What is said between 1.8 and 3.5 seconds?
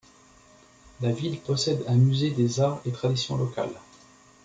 un musée des arts et traditions